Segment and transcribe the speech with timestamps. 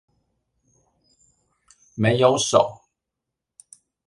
[1.95, 2.81] 沒有手